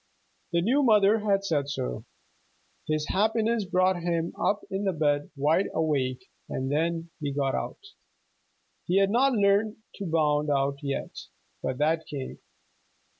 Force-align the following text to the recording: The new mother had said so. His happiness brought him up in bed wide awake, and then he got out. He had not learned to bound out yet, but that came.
The 0.51 0.63
new 0.63 0.81
mother 0.81 1.19
had 1.19 1.45
said 1.45 1.69
so. 1.69 2.05
His 2.87 3.05
happiness 3.09 3.65
brought 3.65 4.01
him 4.01 4.33
up 4.35 4.63
in 4.71 4.85
bed 4.97 5.29
wide 5.35 5.67
awake, 5.75 6.25
and 6.49 6.71
then 6.71 7.11
he 7.19 7.31
got 7.31 7.53
out. 7.53 7.77
He 8.87 8.97
had 8.97 9.11
not 9.11 9.33
learned 9.33 9.75
to 9.97 10.07
bound 10.07 10.49
out 10.49 10.79
yet, 10.81 11.15
but 11.61 11.77
that 11.77 12.07
came. 12.07 12.39